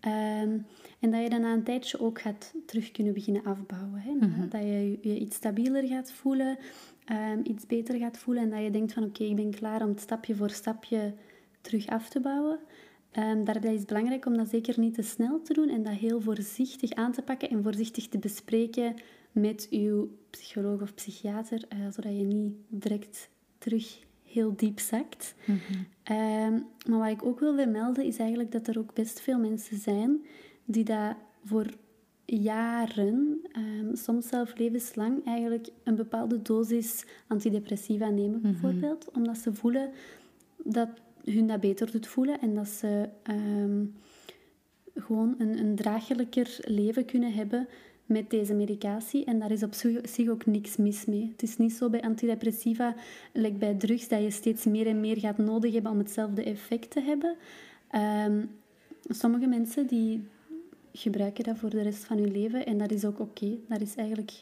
[0.00, 0.58] Ehm,
[1.00, 4.00] en dat je dan na een tijdje ook gaat terug kunnen beginnen afbouwen.
[4.00, 4.12] Hè?
[4.12, 4.48] Mhm.
[4.48, 6.58] Dat je je iets stabieler gaat voelen,
[7.12, 9.88] um, iets beter gaat voelen en dat je denkt van oké, ik ben klaar om
[9.88, 11.14] het stapje voor stapje
[11.60, 12.58] terug af te bouwen.
[13.12, 15.92] Um, daarbij is het belangrijk om dat zeker niet te snel te doen en dat
[15.92, 18.94] heel voorzichtig aan te pakken en voorzichtig te bespreken
[19.32, 25.34] met uw psycholoog of psychiater, uh, zodat je niet direct terug heel diep zakt.
[25.44, 25.58] Mhm.
[26.02, 29.78] Ehm, maar wat ik ook wil vermelden is eigenlijk dat er ook best veel mensen
[29.78, 30.24] zijn
[30.64, 31.14] die dat
[31.44, 31.66] voor
[32.24, 38.50] jaren, um, soms zelfs levenslang, eigenlijk een bepaalde dosis antidepressiva nemen, mhm.
[38.52, 39.10] bijvoorbeeld.
[39.14, 39.90] Omdat ze voelen
[40.64, 40.88] dat
[41.24, 43.84] hun dat beter doet voelen en dat ze ehm,
[44.94, 47.68] gewoon een, een draaglijker leven kunnen hebben
[48.08, 49.24] met deze medicatie.
[49.24, 51.28] En daar is op zich ook niks mis mee.
[51.32, 52.94] Het is niet zo bij antidepressiva,
[53.32, 56.90] like bij drugs, dat je steeds meer en meer gaat nodig hebben om hetzelfde effect
[56.90, 57.36] te hebben.
[57.90, 58.44] Ehm,
[59.08, 60.22] sommige mensen die
[60.92, 63.58] gebruiken dat voor de rest van hun leven en dat is ook oké.
[63.68, 64.32] Daar is eigenlijk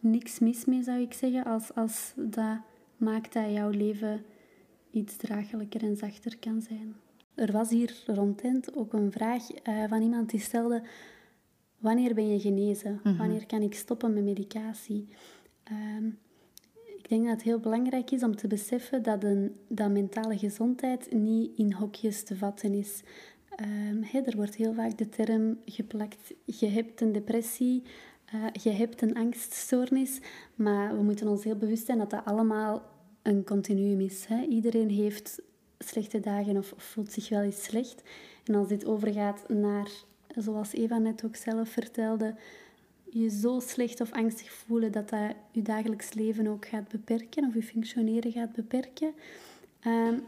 [0.00, 2.58] niks mis mee, zou ik zeggen, als, als dat
[2.96, 4.24] maakt dat jouw leven
[4.90, 6.94] iets draaglijker en zachter kan zijn.
[7.34, 10.82] Er was hier rondend ook een vraag uh, van iemand die stelde
[11.86, 13.00] wanneer ben je genezen?
[13.02, 13.16] Mhm.
[13.16, 15.08] Wanneer kan ik stoppen met medicatie?
[15.62, 16.06] Ehm,
[16.98, 21.12] ik denk dat het heel belangrijk is om te beseffen dat, een, dat mentale gezondheid
[21.12, 23.02] niet in hokjes te vatten is.
[23.60, 27.82] Um, er wordt heel vaak de term geplakt, je hebt een depressie,
[28.34, 30.20] uh, je hebt een angststoornis,
[30.54, 32.82] maar we moeten ons heel bewust zijn dat dat allemaal
[33.22, 34.24] een continuum is.
[34.24, 34.42] Hè.
[34.42, 35.42] Iedereen heeft
[35.78, 38.02] slechte dagen of, of voelt zich wel eens slecht.
[38.44, 39.90] En als dit overgaat naar
[40.36, 42.34] zoals Eva net ook zelf vertelde,
[43.10, 47.54] je zo slecht of angstig voelen dat dat je dagelijks leven ook gaat beperken of
[47.54, 49.12] je functioneren gaat beperken,
[49.80, 50.18] ehm,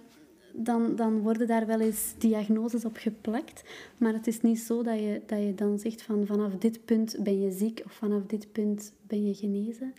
[0.52, 3.62] dan, dan worden daar wel eens diagnoses op geplakt.
[3.98, 7.16] Maar het is niet zo dat je, dat je dan zegt van vanaf dit punt
[7.22, 9.92] ben je ziek of vanaf dit punt ben je genezen.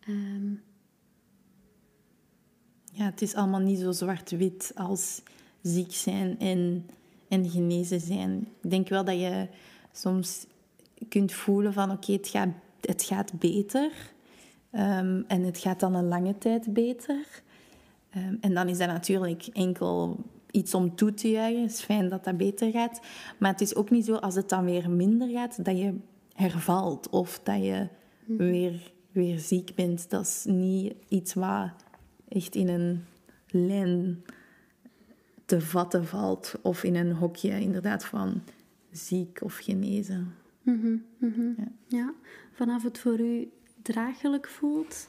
[0.00, 0.52] Ehm,
[2.92, 5.22] ja, het is allemaal niet zo zwart-wit als
[5.62, 6.86] ziek zijn en
[7.30, 8.48] en genezen zijn.
[8.62, 9.48] Ik denk wel dat je
[9.92, 10.46] soms
[11.08, 12.48] kunt voelen van oké, het, gaat,
[12.80, 13.90] het gaat beter.
[14.72, 17.42] Um, en het gaat dan een lange tijd beter.
[18.16, 20.16] Um, en dan is dat natuurlijk enkel
[20.50, 21.62] iets om toe te juichen.
[21.62, 23.00] Het is fijn dat dat beter gaat.
[23.38, 25.94] Maar het is ook niet zo als het dan weer minder gaat, dat je
[26.34, 27.88] hervalt of dat je
[28.24, 28.50] mhm.
[28.50, 30.10] weer, weer ziek bent.
[30.10, 31.70] Dat is niet iets wat
[32.28, 33.04] echt in een
[33.50, 34.24] lijn
[35.50, 38.42] te vatten valt of in een hokje inderdaad van
[38.90, 40.34] ziek of genezen.
[40.62, 41.52] Mhm, mhm.
[41.56, 41.72] Ja.
[41.86, 42.14] ja.
[42.52, 43.48] vanaf het voor u
[43.82, 45.08] draaglijk voelt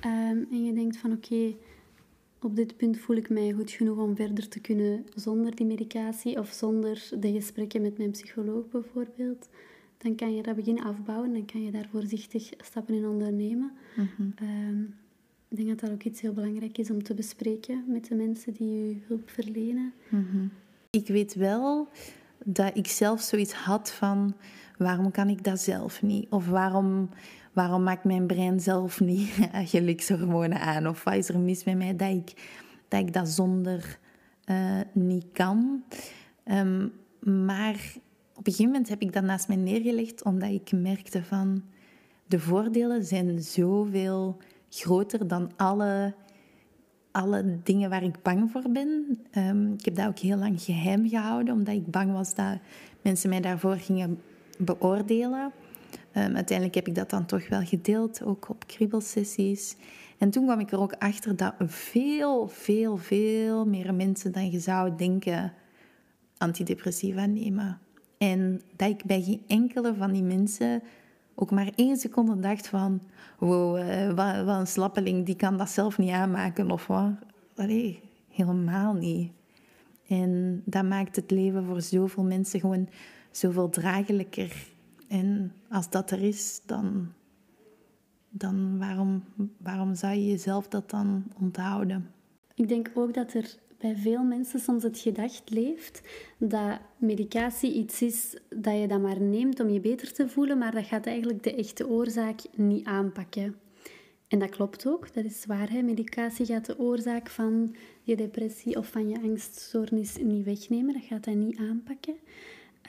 [0.00, 1.54] ehm, en je denkt van oké,
[2.40, 6.38] op dit punt voel ik mij goed genoeg om verder te kunnen zonder die medicatie
[6.38, 9.48] of zonder de gesprekken met mijn psycholoog bijvoorbeeld,
[9.98, 13.72] dan kan je dat beginnen afbouwen, dan kan je daar voorzichtig stappen in ondernemen.
[14.16, 14.94] Mm
[15.58, 18.52] ik denk dat dat ook iets heel belangrijk is om te bespreken met de mensen
[18.52, 19.92] die je hulp verlenen.
[20.08, 20.46] Mhm.
[20.90, 21.88] Ik weet wel
[22.44, 24.36] dat ik zelf zoiets had van
[24.78, 26.26] waarom kan ik dat zelf niet?
[26.30, 27.08] Of waarom,
[27.52, 29.30] waarom maakt mijn brein zelf niet
[29.72, 30.88] gelukshormonen aan?
[30.88, 33.98] Of wat is er mis met mij dat ik dat, zonder
[34.50, 35.82] uh, niet kan?
[36.44, 37.94] Um, maar
[38.34, 41.62] op een gegeven moment heb ik dat naast mij neergelegd omdat ik merkte van
[42.26, 44.36] de voordelen zijn zoveel
[44.70, 46.14] groter dan alle,
[47.10, 49.18] alle dingen waar ik bang voor ben.
[49.38, 52.58] Um, ik heb dat ook heel lang geheim gehouden, omdat ik bang was dat
[53.02, 54.20] mensen mij daarvoor gingen
[54.58, 55.52] beoordelen.
[56.12, 59.76] Um, uiteindelijk heb ik dat dan toch wel gedeeld, ook op kriebelsessies.
[60.18, 64.60] En toen kwam ik er ook achter dat veel, veel, veel meer mensen dan je
[64.60, 65.52] zou denken
[66.38, 67.78] antidepressiva nemen.
[68.18, 70.82] En dat ik bij geen enkele van die mensen
[71.38, 73.00] ook maar één seconde dacht van...
[73.38, 77.10] Wow, uh, wat, wat, een slappeling, die kan dat zelf niet aanmaken of wat.
[77.56, 79.32] Allee, helemaal niet.
[80.06, 82.88] En dat maakt het leven voor zoveel mensen gewoon
[83.30, 84.66] zoveel draaglijker.
[85.08, 87.12] En als dat er is, dan,
[88.28, 89.24] dan waarom,
[89.56, 92.10] waarom zou je jezelf dat dan onthouden?
[92.54, 96.00] Ik denk ook dat er bij veel mensen soms het gedacht leeft
[96.38, 100.74] dat medicatie iets is dat je dan maar neemt om je beter te voelen, maar
[100.74, 103.56] dat gaat eigenlijk de echte oorzaak niet aanpakken.
[104.28, 105.70] En dat klopt ook, dat is waar.
[105.70, 105.82] Hè?
[105.82, 110.94] Medicatie gaat de oorzaak van je depressie of van je angststoornis niet wegnemen.
[110.94, 112.14] Dat gaat dat niet aanpakken.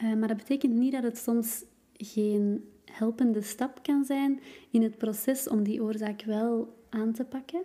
[0.03, 4.39] Uh, maar dat betekent niet dat het soms geen helpende stap kan zijn
[4.71, 7.63] in het proces om die oorzaak wel aan te pakken.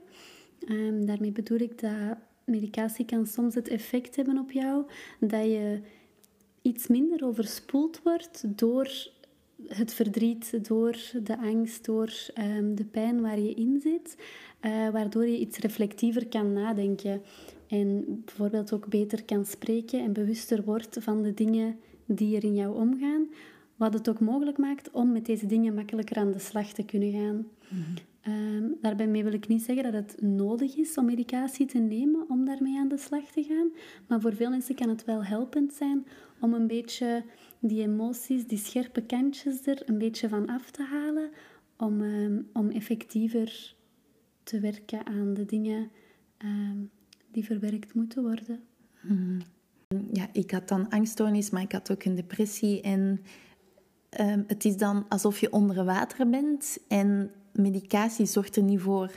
[0.69, 4.85] Um, daarmee bedoel ik dat medicatie kan soms het effect hebben op jou
[5.21, 5.81] dat je
[6.63, 9.11] iets minder overspoeld wordt door
[9.67, 14.17] het verdriet, door de angst, door ehm, de pijn waar je in zit,
[14.61, 17.23] uh, waardoor je iets reflectiever kan nadenken
[17.67, 22.55] en bijvoorbeeld ook beter kan spreken en bewuster wordt van de dingen die er in
[22.55, 23.29] jou omgaan,
[23.77, 27.13] wat het ook mogelijk maakt om met deze dingen makkelijker aan de slag te kunnen
[27.13, 27.47] gaan.
[27.69, 27.95] Mm
[28.81, 32.79] daarbij wil ik niet zeggen dat het nodig is om medicatie te nemen om daarmee
[32.79, 33.71] aan de slag te gaan,
[34.09, 36.07] maar voor veel mensen kan het wel helpend zijn
[36.41, 37.25] om een beetje
[37.61, 41.31] die emoties, die scherpe kantjes er een beetje van af te halen,
[41.77, 43.75] om, ehm, om effectiever
[44.43, 45.91] te werken aan de dingen
[46.37, 46.79] ehm,
[47.31, 48.61] die verwerkt moeten worden.
[49.01, 49.41] Mhm.
[50.13, 52.81] Ja, ik had dan angststoornis, maar ik had ook een depressie.
[52.81, 53.21] En
[54.09, 59.11] ehm, het is dan alsof je onder water bent en medicatie zorgt er niet voor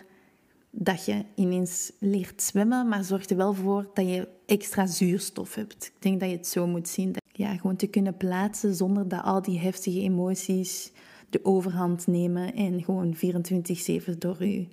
[0.77, 5.85] dat je ineens leert zwemmen, maar zorgt er wel voor dat je extra zuurstof hebt.
[5.85, 7.15] Ik denk dat je het zo moet zien.
[7.31, 10.91] Ja, gewoon te kunnen plaatsen zonder dat al die heftige emoties
[11.29, 14.67] de overhand nemen en gewoon 24-7 door je,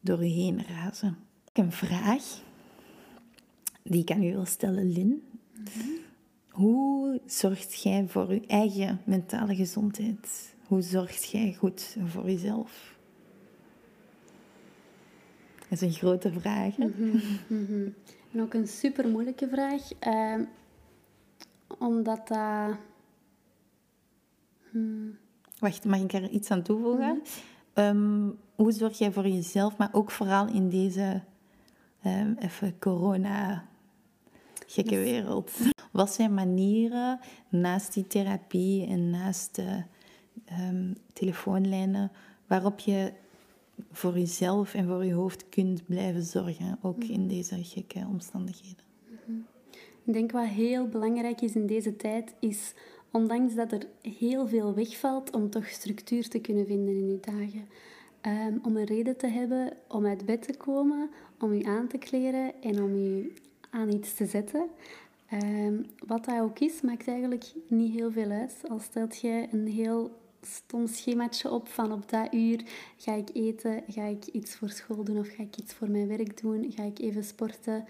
[0.00, 1.16] door je heen razen.
[1.52, 2.42] Een vraag
[3.82, 5.22] die ik aan u wil stellen, Lin.
[6.48, 10.54] Hoe zorgt jij voor je eigen mentale gezondheid?
[10.66, 12.93] Hoe zorgt jij goed voor jezelf?
[15.74, 16.76] Dat is een grote vraag.
[16.76, 17.88] Mhm, mhm.
[18.32, 20.46] En ook een super moeilijke vraag, uh,
[21.78, 22.76] omdat dat.
[24.70, 25.16] Hmm.
[25.58, 27.14] Wacht, mag ik er iets aan toevoegen?
[27.14, 27.26] Mhm.
[27.72, 31.22] Ehm, hoe zorg jij voor jezelf, maar ook vooral in deze
[32.06, 33.64] um, even corona
[34.66, 35.52] gekke wereld.
[35.92, 39.82] Wat zijn manieren naast die therapie en naast de
[40.68, 42.12] um, telefoonlijnen
[42.46, 43.12] waarop je
[43.90, 48.84] voor jezelf en voor je hoofd kunt blijven zorgen, ook in deze gekke omstandigheden?
[50.04, 52.74] Ik denk wat heel belangrijk is in deze tijd, is
[53.10, 57.68] ondanks dat er heel veel wegvalt, om toch structuur te kunnen vinden in je dagen.
[58.26, 61.10] Um, om een reden te hebben om uit bed te komen,
[61.40, 63.32] om je aan te kleden en om je
[63.70, 64.66] aan iets te zetten.
[65.28, 68.56] Ehm, wat dat ook is, maakt eigenlijk niet heel veel uit.
[68.68, 70.10] Al stelt je een heel
[70.46, 72.62] stom schemaatje op van op dat uur
[72.96, 76.08] ga ik eten, ga ik iets voor school doen of ga ik iets voor mijn
[76.08, 77.84] werk doen, ga ik even sporten.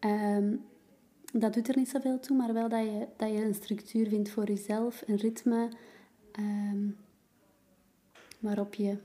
[0.00, 0.64] Um,
[1.32, 4.30] dat doet er niet zoveel toe, maar wel dat je, dat je een structuur vindt
[4.30, 5.68] voor jezelf, een ritme
[6.38, 6.96] um,
[8.38, 8.96] waarop je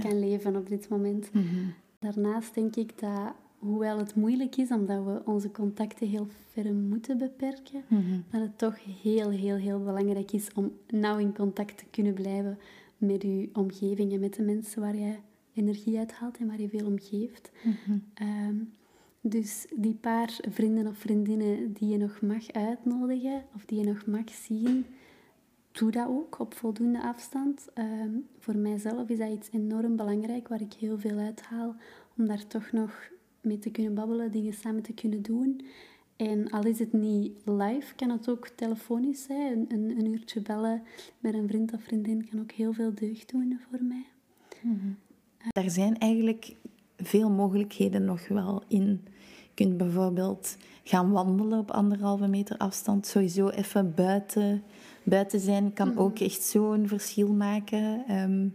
[0.00, 1.32] kan leven op dit moment.
[1.32, 1.68] Mhm.
[1.98, 7.18] Daarnaast denk ik dat hoewel het moeilijk is omdat we onze contacten heel ver moeten
[7.18, 8.20] beperken, mhm.
[8.30, 12.58] dat het toch heel, heel, heel belangrijk is om nauw in contact te kunnen blijven
[12.96, 15.14] met je omgeving en met de mensen waar je
[15.54, 17.50] energie uit haalt en waar je veel om geeft.
[17.62, 17.98] Mhm.
[18.14, 18.56] Ehm,
[19.20, 24.06] dus die paar vrienden of vriendinnen die je nog mag uitnodigen of die je nog
[24.06, 24.86] mag zien,
[25.72, 27.68] doe dat ook op voldoende afstand.
[27.74, 31.76] Ehm, voor mijzelf is dat iets enorm belangrijk waar ik heel veel uithaal
[32.16, 33.10] om daar toch nog
[33.42, 35.60] mee te kunnen babbelen, dingen samen te kunnen doen.
[36.16, 39.52] En al is het niet live, kan het ook telefonisch zijn.
[39.52, 40.82] Een, een, een uurtje bellen
[41.18, 44.06] met een vriend of vriendin kan ook heel veel deugd doen voor mij.
[44.60, 44.96] Mm
[45.52, 46.54] Er zijn eigenlijk
[46.96, 49.00] veel mogelijkheden nog wel in.
[49.40, 53.06] Je kunt bijvoorbeeld gaan wandelen op anderhalve meter afstand.
[53.06, 54.62] Sowieso even buiten,
[55.02, 55.98] buiten zijn kan mhm.
[55.98, 58.04] ook echt zo'n verschil maken.
[58.06, 58.48] Ehm,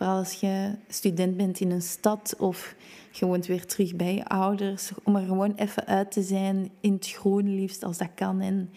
[0.00, 2.74] vooral als je student bent in een stad of
[3.10, 4.92] gewoon weer terug bij je ouders.
[5.02, 8.40] Om er gewoon even uit te zijn, in het groen liefst als dat kan.
[8.40, 8.70] En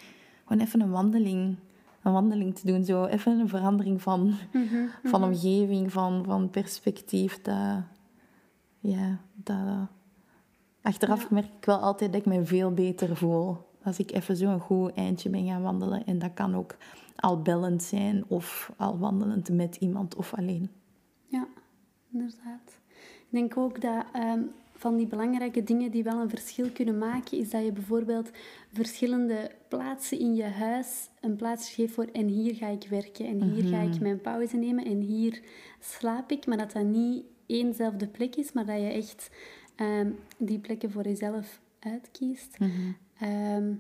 [0.46, 1.56] gewoon even een wandeling,
[2.02, 2.86] een wandeling te doen.
[2.86, 5.30] Zo even een verandering van, mhm, van mhm.
[5.30, 7.42] omgeving, van, van perspectief.
[7.42, 7.84] Dat,
[8.80, 9.88] ja, dat,
[10.82, 13.58] achteraf merk ik wel altijd dat ik me veel beter voel.
[13.84, 16.06] Als ik even zo'n goed eindje ben gaan wandelen.
[16.06, 16.76] En dat kan ook
[17.16, 20.70] al bellend zijn of al wandelend met iemand of alleen.
[21.34, 21.48] Ja,
[22.12, 22.80] inderdaad.
[23.20, 24.42] Ik denk ook dat ehm,
[24.76, 28.30] van die belangrijke dingen die wel een verschil kunnen maken, is dat je bijvoorbeeld
[28.72, 33.42] verschillende plaatsen in je huis een plaats geeft voor en hier ga ik werken en
[33.42, 34.02] hier ga ik mhm.
[34.02, 35.42] mijn pauze nemen en hier
[35.80, 39.30] slaap ik, maar dat dat niet éénzelfde plek is, maar dat je echt
[39.76, 42.60] ehm, die plekken voor jezelf uitkiest.
[42.60, 42.72] Mhm.
[43.20, 43.74] Ehm,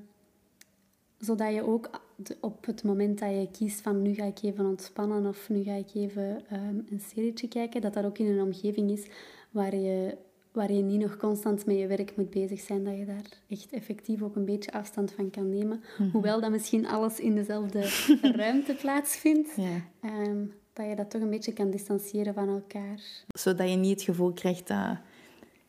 [1.18, 2.01] zodat je ook
[2.39, 5.74] op het moment dat je kiest van nu ga ik even ontspannen of nu ga
[5.74, 6.43] ik even
[6.89, 9.07] een serietje kijken, dat dat ook in een omgeving is
[9.51, 10.18] waar je,
[10.51, 13.72] waar je niet nog constant met je werk moet bezig zijn, dat je daar echt
[13.72, 15.84] effectief ook een beetje afstand van kan nemen.
[15.97, 16.09] Mhm.
[16.09, 17.82] Hoewel dat misschien alles in dezelfde
[18.36, 19.57] ruimte plaatsvindt.
[20.01, 23.01] Um, dat je dat toch een beetje kan distancieren van elkaar.
[23.28, 24.97] Zodat je niet het gevoel krijgt dat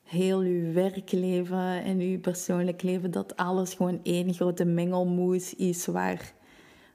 [0.05, 6.32] heel je werkleven en je persoonlijk leven, dat alles gewoon één grote mengelmoes is waar,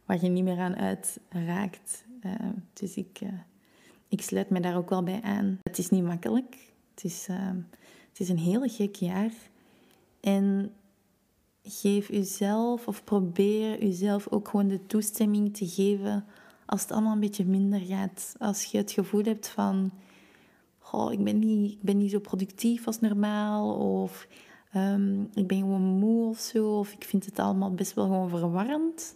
[0.06, 2.06] waar je niet meer aan uitraakt.
[2.26, 2.34] Uh,
[2.74, 3.30] dus ik, uh,
[4.08, 5.60] ik sluit me daar ook wel bij aan.
[5.64, 6.58] Het is niet makkelijk.
[6.94, 7.38] Het is, uh,
[8.10, 9.32] het is een heel gek jaar.
[10.20, 10.72] En
[11.64, 16.26] geef uzelf of probeer uzelf ook gewoon de toestemming te geven
[16.66, 18.36] als het allemaal een beetje minder gaat.
[18.40, 19.92] Als je het gevoel hebt van,
[21.12, 24.28] ik, ben niet, ik ben niet zo productief als normaal, of
[24.76, 28.30] um, ik ben gewoon moe of zo, of ik vind het allemaal best wel gewoon
[28.30, 29.16] verwarrend.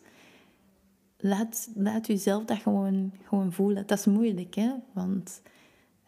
[1.18, 3.88] Laat, laat jezelf dat gewoon, gewoon voelen.
[3.88, 4.72] Dat is moeilijk, hè?
[4.94, 5.42] Want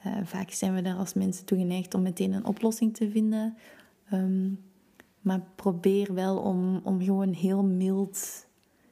[0.05, 3.57] uh, vaak zijn we daar als mensen toe geneigd om meteen een oplossing te vinden.
[4.13, 4.59] Um,
[5.25, 8.47] maar probeer wel om, om gewoon heel mild,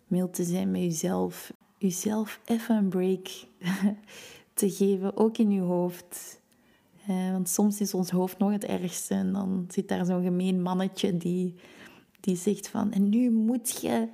[0.07, 1.53] mild te zijn met jezelf.
[1.78, 3.28] Jezelf even een break
[4.53, 6.41] te geven, ook in je hoofd.
[7.07, 9.13] Eh, want soms is ons hoofd nog het ergste.
[9.13, 11.55] En dan zit daar zo'n gemeen mannetje die,
[12.19, 12.91] die zegt van...
[12.91, 14.07] En nu moet je...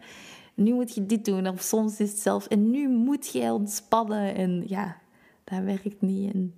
[0.53, 1.47] Nu moet je dit doen.
[1.47, 2.47] Of soms is het zelf...
[2.47, 4.35] En nu moet je ontspannen.
[4.35, 4.97] En ja,
[5.43, 6.33] dat werkt niet.
[6.33, 6.53] En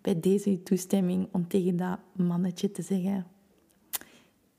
[0.00, 3.26] bij deze toestemming om tegen dat mannetje te zeggen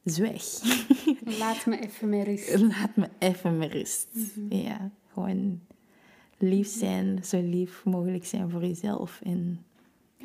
[0.04, 0.62] zwijg.
[1.40, 2.60] Laat me even meer rust.
[2.60, 4.08] Laat me even meer rust.
[4.12, 4.56] Mhm.
[4.56, 5.62] Ja, gewoon
[6.38, 9.20] lief zijn, zo lief mogelijk zijn voor jezelf.
[9.24, 9.66] En,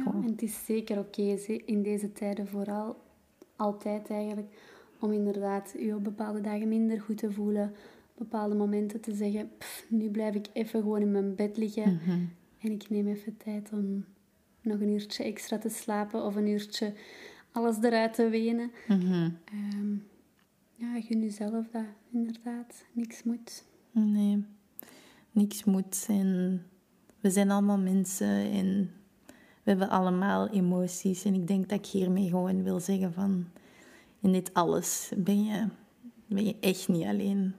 [0.04, 2.96] ja, en het is zeker oké in deze tijden vooral,
[3.56, 4.48] altijd eigenlijk,
[5.00, 7.74] om inderdaad je op bepaalde dagen minder goed te voelen.
[8.14, 9.50] Bepaalde momenten te zeggen,
[9.88, 11.94] nu blijf ik even gewoon in mijn bed liggen.
[11.94, 12.20] Mhm.
[12.58, 14.04] En ik neem even tijd om
[14.60, 16.92] nog een uurtje extra te slapen of een uurtje
[17.52, 18.70] alles eruit te wenen.
[18.88, 20.02] Mm -hmm.
[20.74, 22.84] ja, gun jezelf dat inderdaad.
[22.92, 23.64] Niks moet.
[23.90, 24.44] Nee,
[25.30, 26.06] niks moet.
[26.08, 26.62] En
[27.20, 28.90] we zijn allemaal mensen en
[29.68, 31.24] we hebben allemaal emoties.
[31.24, 33.46] En ik denk dat ik hiermee gewoon wil zeggen van...
[34.20, 35.68] In dit alles ben je,
[36.26, 37.54] ben je echt niet alleen.